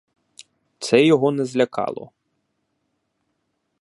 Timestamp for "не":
1.31-1.45